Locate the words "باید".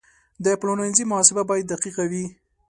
1.49-1.69